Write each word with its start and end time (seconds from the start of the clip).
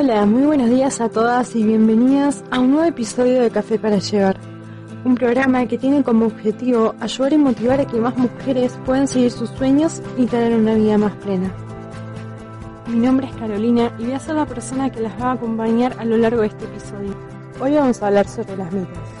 Hola, 0.00 0.26
muy 0.26 0.44
buenos 0.44 0.70
días 0.70 1.00
a 1.00 1.08
todas 1.08 1.56
y 1.56 1.64
bienvenidas 1.64 2.44
a 2.52 2.60
un 2.60 2.70
nuevo 2.70 2.86
episodio 2.86 3.42
de 3.42 3.50
Café 3.50 3.80
para 3.80 3.98
Llevar, 3.98 4.36
un 5.04 5.16
programa 5.16 5.66
que 5.66 5.76
tiene 5.76 6.04
como 6.04 6.26
objetivo 6.26 6.94
ayudar 7.00 7.32
y 7.32 7.38
motivar 7.38 7.80
a 7.80 7.84
que 7.84 7.96
más 7.96 8.16
mujeres 8.16 8.78
puedan 8.86 9.08
seguir 9.08 9.32
sus 9.32 9.50
sueños 9.50 10.00
y 10.16 10.26
tener 10.26 10.54
una 10.54 10.74
vida 10.74 10.98
más 10.98 11.16
plena. 11.16 11.52
Mi 12.86 13.00
nombre 13.00 13.26
es 13.26 13.34
Carolina 13.34 13.92
y 13.98 14.04
voy 14.04 14.12
a 14.12 14.20
ser 14.20 14.36
la 14.36 14.46
persona 14.46 14.88
que 14.88 15.00
las 15.00 15.20
va 15.20 15.30
a 15.30 15.32
acompañar 15.32 15.96
a 15.98 16.04
lo 16.04 16.16
largo 16.16 16.42
de 16.42 16.46
este 16.46 16.64
episodio. 16.66 17.16
Hoy 17.60 17.74
vamos 17.74 18.00
a 18.00 18.06
hablar 18.06 18.28
sobre 18.28 18.56
las 18.56 18.72
metas. 18.72 19.17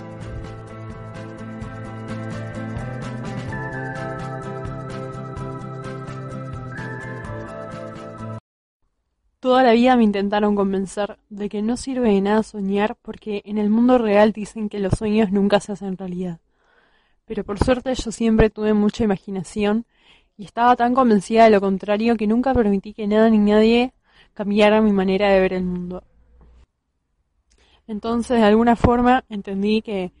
Toda 9.40 9.62
la 9.62 9.72
vida 9.72 9.96
me 9.96 10.02
intentaron 10.02 10.56
convencer 10.56 11.16
de 11.30 11.48
que 11.48 11.62
no 11.62 11.76
sirve 11.76 12.12
de 12.12 12.20
nada 12.20 12.42
soñar 12.42 12.96
porque 13.00 13.42
en 13.44 13.58
el 13.58 13.70
mundo 13.70 13.96
real 13.96 14.32
dicen 14.32 14.68
que 14.68 14.80
los 14.80 14.94
sueños 14.94 15.30
nunca 15.30 15.60
se 15.60 15.70
hacen 15.70 15.96
realidad. 15.96 16.40
Pero 17.24 17.44
por 17.44 17.62
suerte 17.62 17.94
yo 17.94 18.10
siempre 18.10 18.50
tuve 18.50 18.74
mucha 18.74 19.04
imaginación 19.04 19.86
y 20.36 20.44
estaba 20.44 20.74
tan 20.74 20.92
convencida 20.92 21.44
de 21.44 21.50
lo 21.50 21.60
contrario 21.60 22.16
que 22.16 22.26
nunca 22.26 22.52
permití 22.52 22.94
que 22.94 23.06
nada 23.06 23.30
ni 23.30 23.38
nadie 23.38 23.92
cambiara 24.34 24.80
mi 24.80 24.92
manera 24.92 25.28
de 25.30 25.40
ver 25.40 25.52
el 25.52 25.64
mundo. 25.64 26.02
Entonces, 27.86 28.40
de 28.40 28.44
alguna 28.44 28.74
forma, 28.74 29.24
entendí 29.28 29.82
que 29.82 30.12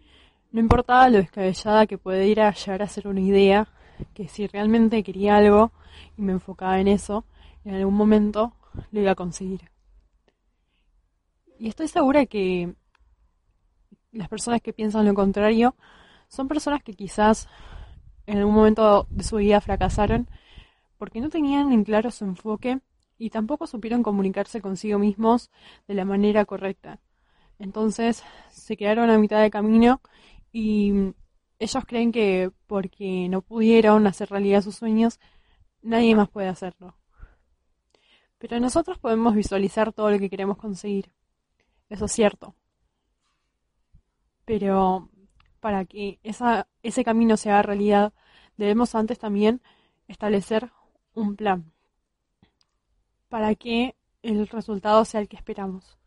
no 0.52 0.60
importaba 0.60 1.08
lo 1.10 1.18
descabellada 1.18 1.86
que 1.86 1.98
pudiera 1.98 2.52
llegar 2.52 2.82
a 2.82 2.88
ser 2.88 3.08
una 3.08 3.20
idea, 3.20 3.68
que 4.14 4.28
si 4.28 4.46
realmente 4.46 5.02
quería 5.02 5.36
algo 5.36 5.72
y 6.16 6.22
me 6.22 6.32
enfocaba 6.32 6.80
en 6.80 6.88
eso, 6.88 7.24
en 7.64 7.74
algún 7.74 7.94
momento 7.94 8.52
lo 8.90 9.00
iba 9.00 9.12
a 9.12 9.16
conseguir. 9.16 9.70
Y 11.58 11.68
estoy 11.68 11.88
segura 11.88 12.26
que 12.26 12.74
las 14.12 14.28
personas 14.28 14.60
que 14.62 14.72
piensan 14.72 15.06
lo 15.06 15.14
contrario 15.14 15.76
son 16.28 16.48
personas 16.48 16.82
que 16.82 16.94
quizás 16.94 17.48
en 18.26 18.38
algún 18.38 18.54
momento 18.54 19.06
de 19.10 19.24
su 19.24 19.36
vida 19.36 19.60
fracasaron 19.60 20.28
porque 20.98 21.20
no 21.20 21.30
tenían 21.30 21.72
en 21.72 21.84
claro 21.84 22.10
su 22.10 22.24
enfoque 22.24 22.80
y 23.18 23.30
tampoco 23.30 23.66
supieron 23.66 24.02
comunicarse 24.02 24.60
consigo 24.60 24.98
mismos 24.98 25.50
de 25.86 25.94
la 25.94 26.04
manera 26.04 26.44
correcta. 26.44 27.00
Entonces 27.58 28.22
se 28.50 28.76
quedaron 28.76 29.10
a 29.10 29.18
mitad 29.18 29.40
de 29.40 29.50
camino 29.50 30.00
y 30.52 31.14
ellos 31.58 31.84
creen 31.86 32.12
que 32.12 32.50
porque 32.66 33.28
no 33.28 33.42
pudieron 33.42 34.06
hacer 34.06 34.30
realidad 34.30 34.62
sus 34.62 34.76
sueños, 34.76 35.18
nadie 35.82 36.14
más 36.14 36.28
puede 36.28 36.48
hacerlo. 36.48 36.94
Pero 38.38 38.60
nosotros 38.60 38.98
podemos 38.98 39.34
visualizar 39.34 39.92
todo 39.92 40.10
lo 40.10 40.18
que 40.18 40.30
queremos 40.30 40.56
conseguir. 40.56 41.10
Eso 41.88 42.04
es 42.04 42.12
cierto. 42.12 42.54
Pero 44.44 45.10
para 45.60 45.84
que 45.84 46.20
ese 46.82 47.04
camino 47.04 47.36
sea 47.36 47.62
realidad, 47.62 48.12
debemos 48.56 48.94
antes 48.94 49.18
también 49.18 49.60
establecer 50.06 50.70
un 51.14 51.36
plan 51.36 51.72
para 53.28 53.54
que 53.54 53.96
el 54.22 54.46
resultado 54.48 55.04
sea 55.04 55.20
el 55.20 55.28
que 55.28 55.36
esperamos. 55.36 55.98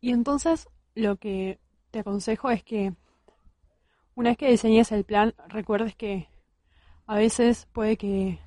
Y 0.00 0.12
entonces 0.12 0.68
lo 0.94 1.16
que 1.16 1.58
te 1.90 1.98
aconsejo 2.00 2.50
es 2.50 2.62
que 2.62 2.94
una 4.14 4.30
vez 4.30 4.38
que 4.38 4.50
diseñes 4.50 4.92
el 4.92 5.04
plan, 5.04 5.34
recuerdes 5.48 5.94
que 5.96 6.28
a 7.06 7.16
veces 7.16 7.66
puede 7.72 7.96
que 7.96 8.38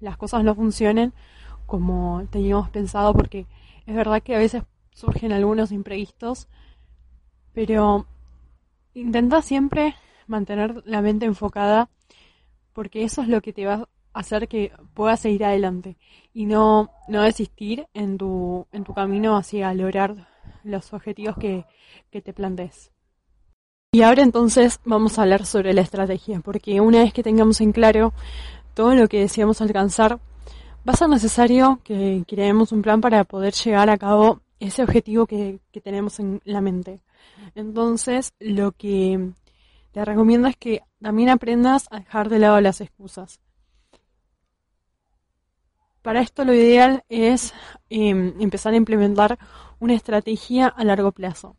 las 0.00 0.16
cosas 0.16 0.44
no 0.44 0.54
funcionen 0.54 1.12
como 1.66 2.26
teníamos 2.30 2.70
pensado, 2.70 3.12
porque 3.12 3.46
es 3.86 3.94
verdad 3.94 4.22
que 4.22 4.34
a 4.34 4.38
veces 4.38 4.62
surgen 4.92 5.32
algunos 5.32 5.72
imprevistos, 5.72 6.48
pero 7.52 8.06
intenta 8.94 9.42
siempre 9.42 9.94
mantener 10.26 10.82
la 10.86 11.02
mente 11.02 11.26
enfocada, 11.26 11.90
porque 12.72 13.04
eso 13.04 13.22
es 13.22 13.28
lo 13.28 13.40
que 13.40 13.52
te 13.52 13.66
va 13.66 13.74
a 13.74 13.88
hacer 14.12 14.48
que 14.48 14.72
puedas 14.94 15.20
seguir 15.20 15.44
adelante 15.44 15.96
y 16.32 16.46
no, 16.46 16.90
no 17.08 17.22
desistir 17.22 17.86
en 17.94 18.16
tu, 18.18 18.66
en 18.72 18.84
tu 18.84 18.94
camino 18.94 19.36
hacia 19.36 19.72
lograr 19.74 20.28
los 20.64 20.92
objetivos 20.92 21.36
que, 21.36 21.64
que 22.10 22.22
te 22.22 22.32
plantees. 22.32 22.92
Y 23.92 24.02
ahora 24.02 24.22
entonces 24.22 24.80
vamos 24.84 25.18
a 25.18 25.22
hablar 25.22 25.46
sobre 25.46 25.72
la 25.72 25.80
estrategia, 25.80 26.40
porque 26.40 26.80
una 26.80 26.98
vez 26.98 27.12
que 27.12 27.22
tengamos 27.22 27.60
en 27.60 27.72
claro 27.72 28.12
todo 28.76 28.94
lo 28.94 29.08
que 29.08 29.20
deseamos 29.20 29.62
alcanzar, 29.62 30.20
va 30.86 30.92
a 30.92 30.96
ser 30.96 31.08
necesario 31.08 31.80
que 31.82 32.22
creemos 32.28 32.72
un 32.72 32.82
plan 32.82 33.00
para 33.00 33.24
poder 33.24 33.54
llegar 33.54 33.88
a 33.88 33.96
cabo 33.96 34.42
ese 34.60 34.82
objetivo 34.82 35.26
que, 35.26 35.60
tenemos 35.82 36.20
en 36.20 36.42
la 36.44 36.60
mente. 36.60 37.00
Entonces, 37.54 38.34
lo 38.38 38.72
que 38.72 39.32
te 39.92 40.04
recomiendo 40.04 40.46
es 40.46 40.56
que 40.56 40.82
también 41.00 41.30
aprendas 41.30 41.86
a 41.90 42.00
dejar 42.00 42.28
de 42.28 42.38
lado 42.38 42.60
las 42.60 42.82
excusas. 42.82 43.40
Para 46.02 46.20
esto 46.20 46.44
lo 46.44 46.52
ideal 46.52 47.02
es 47.08 47.54
em, 47.88 48.34
empezar 48.38 48.74
a 48.74 48.76
implementar 48.76 49.38
una 49.80 49.94
estrategia 49.94 50.68
a 50.68 50.84
largo 50.84 51.12
plazo. 51.12 51.56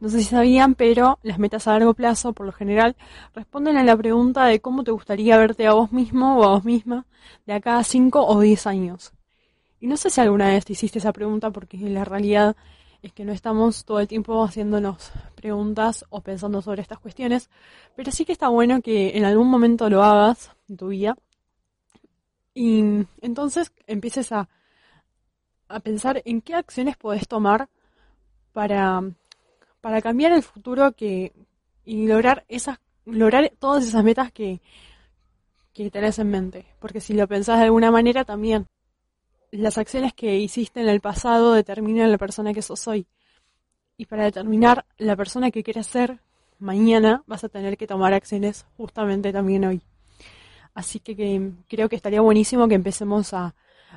No 0.00 0.08
sé 0.08 0.18
si 0.18 0.24
sabían, 0.24 0.74
pero 0.74 1.18
las 1.22 1.38
metas 1.38 1.68
a 1.68 1.72
largo 1.72 1.94
plazo, 1.94 2.32
por 2.32 2.46
lo 2.46 2.52
general, 2.52 2.96
responden 3.34 3.76
a 3.76 3.84
la 3.84 3.96
pregunta 3.96 4.46
de 4.46 4.60
cómo 4.60 4.82
te 4.82 4.90
gustaría 4.90 5.36
verte 5.36 5.66
a 5.66 5.74
vos 5.74 5.92
mismo 5.92 6.38
o 6.38 6.44
a 6.44 6.48
vos 6.48 6.64
misma 6.64 7.06
de 7.46 7.52
acá 7.52 7.78
a 7.78 7.84
5 7.84 8.26
o 8.26 8.40
10 8.40 8.66
años. 8.66 9.12
Y 9.78 9.86
no 9.86 9.96
sé 9.96 10.10
si 10.10 10.20
alguna 10.20 10.48
vez 10.48 10.64
te 10.64 10.72
hiciste 10.72 10.98
esa 10.98 11.12
pregunta 11.12 11.50
porque 11.50 11.76
la 11.78 12.04
realidad 12.04 12.56
es 13.02 13.12
que 13.12 13.24
no 13.24 13.32
estamos 13.32 13.84
todo 13.84 14.00
el 14.00 14.08
tiempo 14.08 14.42
haciéndonos 14.42 15.12
preguntas 15.34 16.04
o 16.10 16.20
pensando 16.20 16.62
sobre 16.62 16.82
estas 16.82 16.98
cuestiones, 16.98 17.50
pero 17.96 18.10
sí 18.10 18.24
que 18.24 18.32
está 18.32 18.48
bueno 18.48 18.82
que 18.82 19.16
en 19.16 19.24
algún 19.24 19.48
momento 19.48 19.88
lo 19.88 20.02
hagas 20.02 20.50
en 20.68 20.76
tu 20.76 20.88
vida 20.88 21.16
y 22.54 23.06
entonces 23.22 23.72
empieces 23.86 24.32
a, 24.32 24.48
a 25.68 25.80
pensar 25.80 26.20
en 26.24 26.42
qué 26.42 26.54
acciones 26.54 26.96
podés 26.96 27.26
tomar 27.28 27.68
para 28.52 29.02
para 29.80 30.02
cambiar 30.02 30.32
el 30.32 30.42
futuro 30.42 30.92
que 30.92 31.32
y 31.84 32.06
lograr 32.06 32.44
esas 32.48 32.78
lograr 33.06 33.50
todas 33.58 33.84
esas 33.84 34.04
metas 34.04 34.32
que, 34.32 34.60
que 35.72 35.90
tenés 35.90 36.18
en 36.18 36.30
mente. 36.30 36.66
Porque 36.78 37.00
si 37.00 37.14
lo 37.14 37.26
pensás 37.26 37.58
de 37.58 37.64
alguna 37.64 37.90
manera 37.90 38.24
también, 38.24 38.66
las 39.50 39.78
acciones 39.78 40.14
que 40.14 40.38
hiciste 40.38 40.80
en 40.80 40.88
el 40.88 41.00
pasado 41.00 41.54
determinan 41.54 42.10
la 42.10 42.18
persona 42.18 42.54
que 42.54 42.62
sos 42.62 42.86
hoy. 42.86 43.06
Y 43.96 44.06
para 44.06 44.24
determinar 44.24 44.86
la 44.96 45.16
persona 45.16 45.50
que 45.50 45.62
quieres 45.62 45.86
ser, 45.86 46.20
mañana 46.58 47.22
vas 47.26 47.44
a 47.44 47.48
tener 47.48 47.76
que 47.76 47.86
tomar 47.86 48.14
acciones 48.14 48.66
justamente 48.76 49.32
también 49.32 49.64
hoy. 49.64 49.82
Así 50.74 51.00
que, 51.00 51.16
que 51.16 51.52
creo 51.68 51.88
que 51.88 51.96
estaría 51.96 52.20
buenísimo 52.20 52.68
que 52.68 52.76
empecemos 52.76 53.34
a, 53.34 53.54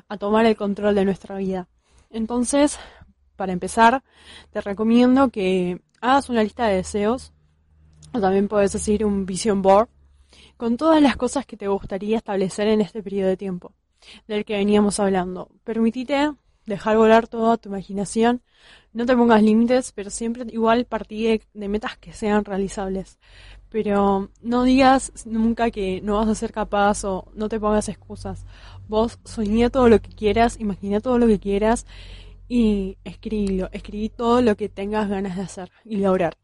a 0.08 0.16
tomar 0.18 0.44
el 0.44 0.56
control 0.56 0.94
de 0.94 1.04
nuestra 1.04 1.36
vida. 1.36 1.68
Entonces, 2.10 2.78
para 3.36 3.52
empezar, 3.52 4.02
te 4.50 4.60
recomiendo 4.60 5.28
que 5.28 5.80
hagas 6.00 6.28
una 6.28 6.42
lista 6.42 6.66
de 6.66 6.76
deseos, 6.76 7.32
o 8.12 8.20
también 8.20 8.48
puedes 8.48 8.72
decir 8.72 9.04
un 9.04 9.26
vision 9.26 9.62
board, 9.62 9.88
con 10.56 10.76
todas 10.76 11.02
las 11.02 11.16
cosas 11.16 11.46
que 11.46 11.56
te 11.56 11.68
gustaría 11.68 12.16
establecer 12.16 12.68
en 12.68 12.80
este 12.80 13.02
periodo 13.02 13.28
de 13.28 13.36
tiempo, 13.36 13.72
del 14.28 14.44
que 14.44 14.54
veníamos 14.54 15.00
hablando. 15.00 15.50
Permitite 15.64 16.32
dejar 16.66 16.96
volar 16.96 17.28
toda 17.28 17.56
tu 17.56 17.68
imaginación, 17.68 18.42
no 18.92 19.06
te 19.06 19.16
pongas 19.16 19.42
límites, 19.42 19.92
pero 19.92 20.10
siempre 20.10 20.44
igual 20.50 20.86
partí 20.86 21.40
de, 21.52 21.68
metas 21.68 21.96
que 21.98 22.12
sean 22.12 22.44
realizables. 22.44 23.18
Pero 23.68 24.30
no 24.40 24.62
digas 24.62 25.12
nunca 25.26 25.70
que 25.70 26.00
no 26.00 26.18
vas 26.18 26.28
a 26.28 26.34
ser 26.36 26.52
capaz 26.52 27.04
o 27.04 27.28
no 27.34 27.48
te 27.48 27.58
pongas 27.58 27.88
excusas. 27.88 28.46
Vos 28.86 29.18
soñé 29.24 29.68
todo 29.68 29.88
lo 29.88 30.00
que 30.00 30.10
quieras, 30.10 30.60
imagina 30.60 31.00
todo 31.00 31.18
lo 31.18 31.26
que 31.26 31.40
quieras 31.40 31.86
y 32.48 32.98
escribilo, 33.04 33.68
escribí 33.72 34.08
todo 34.08 34.42
lo 34.42 34.56
que 34.56 34.68
tengas 34.68 35.08
ganas 35.08 35.36
de 35.36 35.42
hacer 35.42 35.70
y 35.84 35.96
lograr. 35.98 36.36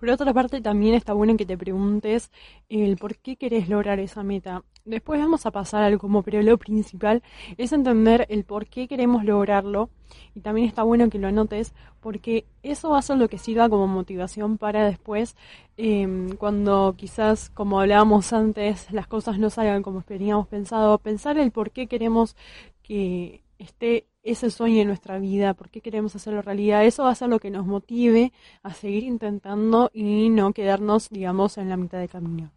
Por 0.00 0.08
otra 0.08 0.32
parte, 0.32 0.62
también 0.62 0.94
está 0.94 1.12
bueno 1.12 1.36
que 1.36 1.44
te 1.44 1.58
preguntes 1.58 2.30
el 2.70 2.96
por 2.96 3.16
qué 3.18 3.36
querés 3.36 3.68
lograr 3.68 4.00
esa 4.00 4.22
meta. 4.22 4.64
Después 4.86 5.20
vamos 5.20 5.44
a 5.44 5.50
pasar 5.50 5.82
al 5.82 5.98
cómo, 5.98 6.22
pero 6.22 6.40
lo 6.40 6.56
principal 6.56 7.22
es 7.58 7.72
entender 7.74 8.24
el 8.30 8.44
por 8.44 8.66
qué 8.66 8.88
queremos 8.88 9.24
lograrlo. 9.24 9.90
Y 10.34 10.40
también 10.40 10.66
está 10.66 10.84
bueno 10.84 11.10
que 11.10 11.18
lo 11.18 11.28
anotes, 11.28 11.74
porque 12.00 12.46
eso 12.62 12.88
va 12.88 12.98
a 12.98 13.02
ser 13.02 13.18
lo 13.18 13.28
que 13.28 13.36
sirva 13.36 13.68
como 13.68 13.86
motivación 13.88 14.56
para 14.56 14.86
después, 14.86 15.36
em, 15.76 16.34
cuando 16.36 16.94
quizás, 16.96 17.50
como 17.50 17.78
hablábamos 17.78 18.32
antes, 18.32 18.90
las 18.92 19.06
cosas 19.06 19.38
no 19.38 19.50
salgan 19.50 19.82
como 19.82 20.00
teníamos 20.02 20.48
pensado, 20.48 20.96
pensar 20.98 21.36
el 21.36 21.52
por 21.52 21.72
qué 21.72 21.88
queremos 21.88 22.36
que 22.82 23.42
esté 23.60 24.06
ese 24.22 24.50
sueño 24.50 24.82
en 24.82 24.88
nuestra 24.88 25.18
vida, 25.18 25.54
por 25.54 25.70
qué 25.70 25.80
queremos 25.80 26.14
hacerlo 26.16 26.42
realidad, 26.42 26.84
eso 26.84 27.04
va 27.04 27.10
a 27.10 27.14
ser 27.14 27.28
lo 27.28 27.38
que 27.38 27.50
nos 27.50 27.66
motive 27.66 28.32
a 28.62 28.74
seguir 28.74 29.04
intentando 29.04 29.90
y 29.92 30.28
no 30.30 30.52
quedarnos, 30.52 31.08
digamos, 31.10 31.58
en 31.58 31.68
la 31.68 31.76
mitad 31.76 31.98
de 31.98 32.08
camino. 32.08 32.50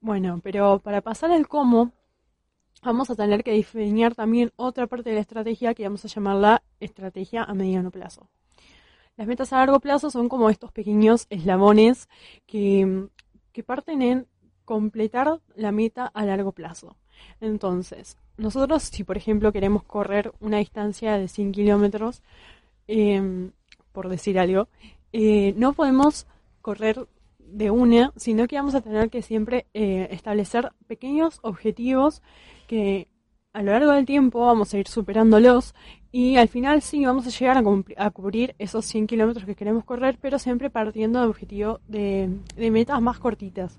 Bueno, 0.00 0.40
pero 0.42 0.78
para 0.78 1.00
pasar 1.00 1.30
al 1.32 1.48
cómo, 1.48 1.92
vamos 2.82 3.10
a 3.10 3.14
tener 3.14 3.42
que 3.42 3.52
diseñar 3.52 4.14
también 4.14 4.52
otra 4.56 4.86
parte 4.86 5.10
de 5.10 5.16
la 5.16 5.22
estrategia 5.22 5.74
que 5.74 5.84
vamos 5.84 6.04
a 6.04 6.08
llamar 6.08 6.36
la 6.36 6.62
estrategia 6.80 7.44
a 7.44 7.54
mediano 7.54 7.90
plazo. 7.90 8.28
Las 9.16 9.26
metas 9.26 9.52
a 9.52 9.58
largo 9.58 9.80
plazo 9.80 10.10
son 10.10 10.28
como 10.28 10.48
estos 10.48 10.72
pequeños 10.72 11.26
eslabones 11.30 12.08
que, 12.46 13.08
que 13.52 13.62
parten 13.62 14.02
en 14.02 14.26
completar 14.64 15.40
la 15.54 15.72
meta 15.72 16.06
a 16.06 16.24
largo 16.24 16.52
plazo. 16.52 16.96
Entonces, 17.40 18.16
nosotros 18.36 18.82
si 18.84 19.04
por 19.04 19.16
ejemplo 19.16 19.52
queremos 19.52 19.82
correr 19.82 20.32
una 20.40 20.58
distancia 20.58 21.18
de 21.18 21.28
100 21.28 21.52
kilómetros, 21.52 22.22
em, 22.88 23.52
por 23.92 24.08
decir 24.08 24.38
algo, 24.38 24.68
eh, 25.12 25.54
no 25.56 25.72
podemos 25.72 26.26
correr 26.62 27.06
de 27.38 27.70
una, 27.70 28.12
sino 28.16 28.46
que 28.46 28.56
vamos 28.56 28.74
a 28.74 28.80
tener 28.80 29.10
que 29.10 29.22
siempre 29.22 29.66
eh, 29.74 30.08
establecer 30.10 30.72
pequeños 30.86 31.40
objetivos 31.42 32.22
que 32.68 33.08
a 33.52 33.62
lo 33.62 33.72
largo 33.72 33.92
del 33.92 34.06
tiempo 34.06 34.46
vamos 34.46 34.72
a 34.72 34.78
ir 34.78 34.86
superándolos 34.86 35.74
y 36.12 36.36
al 36.36 36.48
final 36.48 36.82
sí 36.82 37.04
vamos 37.04 37.26
a 37.26 37.30
llegar 37.30 37.62
a, 37.96 38.10
cubrir 38.10 38.54
esos 38.58 38.84
100 38.86 39.06
kilómetros 39.06 39.44
que 39.44 39.54
queremos 39.54 39.84
correr, 39.84 40.18
pero 40.20 40.38
siempre 40.38 40.70
partiendo 40.70 41.20
de 41.20 41.26
objetivos 41.26 41.80
de, 41.88 42.30
de 42.56 42.70
metas 42.70 43.00
más 43.00 43.18
cortitas. 43.18 43.78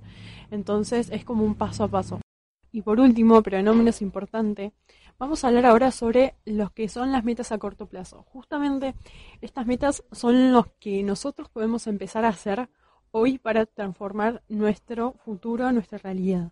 Entonces 0.50 1.10
es 1.12 1.26
como 1.26 1.46
un 1.46 1.56
paso 1.56 1.84
a 1.84 1.88
paso. 1.88 2.22
Y 2.72 2.82
por 2.82 3.00
último, 3.00 3.42
pero 3.44 3.62
no 3.62 3.74
menos 3.74 4.02
importante, 4.02 4.72
vamos 5.20 5.44
a 5.44 5.50
hablar 5.50 5.66
ahora 5.66 5.92
sobre 5.92 6.36
los 6.46 6.72
que 6.72 6.88
son 6.88 7.12
las 7.12 7.24
metas 7.24 7.52
a 7.52 7.58
corto 7.58 7.86
plazo. 7.86 8.24
Justamente 8.32 8.96
estas 9.42 9.66
metas 9.66 10.04
son 10.12 10.54
los 10.54 10.68
que 10.80 11.04
nosotros 11.04 11.50
podemos 11.50 11.86
empezar 11.88 12.24
a 12.24 12.30
hacer 12.30 12.70
hoy 13.12 13.38
para 13.38 13.66
transformar 13.66 14.42
nuestro 14.48 15.14
futuro, 15.26 15.72
nuestra 15.72 15.98
realidad. 15.98 16.52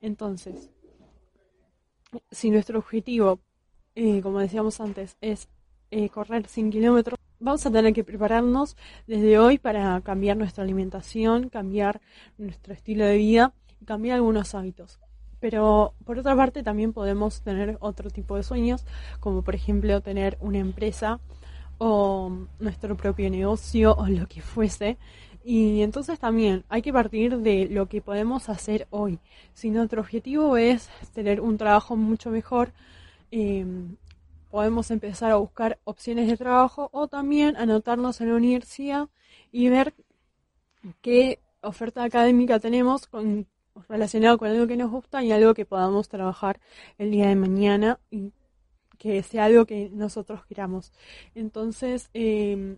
Entonces, 0.00 0.70
si 2.30 2.50
nuestro 2.50 2.78
objetivo, 2.78 3.40
eh, 3.94 4.20
como 4.20 4.40
decíamos 4.40 4.80
antes, 4.80 5.16
es 5.20 5.48
eh, 5.90 6.10
correr 6.10 6.46
100 6.46 6.70
kilómetros, 6.70 7.18
vamos 7.40 7.64
a 7.64 7.70
tener 7.70 7.92
que 7.94 8.04
prepararnos 8.04 8.76
desde 9.06 9.38
hoy 9.38 9.58
para 9.58 10.00
cambiar 10.02 10.36
nuestra 10.36 10.62
alimentación, 10.62 11.48
cambiar 11.48 12.00
nuestro 12.36 12.74
estilo 12.74 13.04
de 13.06 13.16
vida 13.16 13.54
y 13.80 13.86
cambiar 13.86 14.16
algunos 14.16 14.54
hábitos. 14.54 14.98
Pero 15.44 15.92
por 16.06 16.18
otra 16.18 16.34
parte 16.34 16.62
también 16.62 16.94
podemos 16.94 17.42
tener 17.42 17.76
otro 17.80 18.08
tipo 18.08 18.34
de 18.34 18.42
sueños, 18.42 18.86
como 19.20 19.42
por 19.42 19.54
ejemplo 19.54 20.00
tener 20.00 20.38
una 20.40 20.56
empresa 20.56 21.20
o 21.76 22.32
nuestro 22.60 22.96
propio 22.96 23.28
negocio 23.28 23.94
o 23.94 24.06
lo 24.06 24.26
que 24.26 24.40
fuese. 24.40 24.96
Y 25.44 25.82
entonces 25.82 26.18
también 26.18 26.64
hay 26.70 26.80
que 26.80 26.94
partir 26.94 27.36
de 27.40 27.66
lo 27.66 27.90
que 27.90 28.00
podemos 28.00 28.48
hacer 28.48 28.86
hoy. 28.88 29.18
Si 29.52 29.68
nuestro 29.68 30.00
objetivo 30.00 30.56
es 30.56 30.88
tener 31.12 31.42
un 31.42 31.58
trabajo 31.58 31.94
mucho 31.94 32.30
mejor, 32.30 32.72
em, 33.30 33.96
podemos 34.50 34.90
empezar 34.90 35.30
a 35.30 35.36
buscar 35.36 35.78
opciones 35.84 36.26
de 36.26 36.38
trabajo 36.38 36.88
o 36.90 37.06
también 37.06 37.58
anotarnos 37.58 38.18
en 38.22 38.30
la 38.30 38.36
universidad 38.36 39.08
y 39.52 39.68
ver 39.68 39.92
qué 41.02 41.38
oferta 41.60 42.02
académica 42.02 42.58
tenemos 42.60 43.06
con, 43.06 43.46
relacionado 43.88 44.38
con 44.38 44.48
algo 44.48 44.66
que 44.66 44.76
nos 44.76 44.90
gusta 44.90 45.22
y 45.22 45.32
algo 45.32 45.54
que 45.54 45.66
podamos 45.66 46.08
trabajar 46.08 46.60
el 46.98 47.10
día 47.10 47.28
de 47.28 47.36
mañana 47.36 47.98
y 48.10 48.32
que 48.98 49.22
sea 49.22 49.44
algo 49.46 49.66
que 49.66 49.90
nosotros 49.92 50.44
queramos. 50.46 50.92
Entonces, 51.34 52.08
eh, 52.14 52.76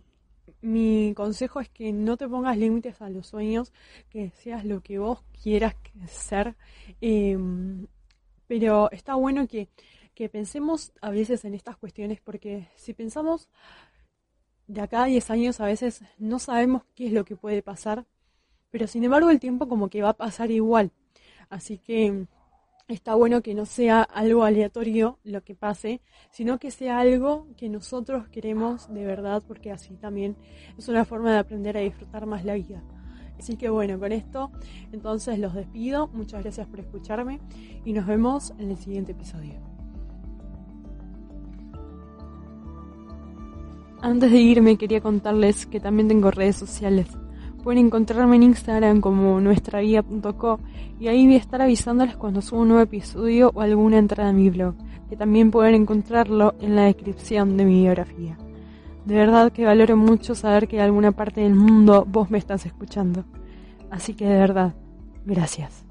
mi 0.61 1.13
consejo 1.15 1.59
es 1.59 1.69
que 1.69 1.93
no 1.93 2.17
te 2.17 2.27
pongas 2.27 2.57
límites 2.57 3.01
a 3.01 3.09
los 3.09 3.27
sueños, 3.27 3.71
que 4.09 4.31
seas 4.31 4.65
lo 4.65 4.81
que 4.81 4.99
vos 4.99 5.23
quieras 5.41 5.75
ser. 6.07 6.55
Em, 7.01 7.87
pero 8.47 8.89
está 8.91 9.15
bueno 9.15 9.47
que, 9.47 9.69
que, 10.15 10.29
pensemos 10.29 10.93
a 11.01 11.11
veces 11.11 11.45
en 11.45 11.53
estas 11.53 11.77
cuestiones, 11.77 12.21
porque 12.21 12.67
si 12.75 12.93
pensamos 12.93 13.49
de 14.67 14.81
acá 14.81 15.03
a 15.03 15.07
10 15.07 15.29
años, 15.31 15.59
a 15.61 15.65
veces 15.65 16.01
no 16.17 16.39
sabemos 16.39 16.83
qué 16.95 17.07
es 17.07 17.13
lo 17.13 17.25
que 17.25 17.35
puede 17.35 17.61
pasar, 17.61 18.05
pero 18.71 18.87
sin 18.87 19.03
embargo 19.03 19.29
el 19.29 19.39
tiempo 19.39 19.67
como 19.67 19.89
que 19.89 20.01
va 20.01 20.09
a 20.09 20.17
pasar 20.17 20.51
igual. 20.51 20.91
Así 21.49 21.77
que 21.77 22.27
está 22.87 23.15
bueno 23.15 23.41
que 23.41 23.53
no 23.53 23.65
sea 23.65 24.01
algo 24.01 24.43
aleatorio 24.43 25.19
lo 25.23 25.43
que 25.43 25.55
pase, 25.55 26.01
sino 26.31 26.57
que 26.57 26.71
sea 26.71 26.99
algo 26.99 27.47
que 27.57 27.69
nosotros 27.69 28.27
queremos 28.29 28.91
de 28.93 29.05
verdad, 29.05 29.43
porque 29.45 29.71
así 29.71 29.95
también 29.97 30.37
es 30.77 30.87
una 30.87 31.05
forma 31.05 31.31
de 31.31 31.39
aprender 31.39 31.77
a 31.77 31.81
disfrutar 31.81 32.25
más 32.25 32.45
la 32.45 32.53
vida. 32.53 32.83
Así 33.37 33.55
que 33.55 33.69
bueno, 33.69 33.99
con 33.99 34.11
esto 34.11 34.51
entonces 34.91 35.37
los 35.37 35.53
despido, 35.53 36.07
muchas 36.07 36.41
gracias 36.41 36.67
por 36.67 36.79
escucharme 36.79 37.39
y 37.85 37.93
nos 37.93 38.07
vemos 38.07 38.53
en 38.57 38.71
el 38.71 38.77
siguiente 38.77 39.11
episodio. 39.11 39.59
Antes 44.01 44.31
de 44.31 44.37
irme 44.37 44.77
quería 44.77 45.01
contarles 45.01 45.65
que 45.65 45.79
también 45.79 46.07
tengo 46.07 46.31
redes 46.31 46.55
sociales. 46.55 47.07
Pueden 47.67 47.87
encontrarme 47.87 48.37
en 48.37 48.43
Instagram 48.43 49.01
como 49.01 49.41
nuestraguía.co 49.41 50.61
y 51.01 51.09
ahí 51.09 51.25
voy 51.25 51.35
a 51.35 51.39
estar 51.39 51.61
avisándoles 51.61 52.15
cuando 52.15 52.41
subo 52.41 52.61
un 52.61 52.69
nuevo 52.69 52.81
episodio 52.81 53.51
o 53.53 53.59
alguna 53.59 53.97
entrada 53.97 54.29
en 54.29 54.37
mi 54.37 54.49
blog, 54.49 54.75
que 55.09 55.17
también 55.17 55.51
pueden 55.51 55.75
encontrarlo 55.75 56.55
en 56.61 56.77
la 56.77 56.83
descripción 56.83 57.57
de 57.57 57.65
mi 57.65 57.81
biografía. 57.81 58.37
De 59.03 59.15
verdad 59.15 59.51
que 59.51 59.65
valoro 59.65 59.97
mucho 59.97 60.33
saber 60.33 60.69
que 60.69 60.77
de 60.77 60.83
alguna 60.83 61.11
parte 61.11 61.41
del 61.41 61.55
mundo 61.55 62.05
vos 62.07 62.31
me 62.31 62.37
estás 62.37 62.65
escuchando. 62.65 63.25
Así 63.91 64.13
que 64.13 64.23
de 64.23 64.37
verdad, 64.37 64.73
gracias. 65.25 65.86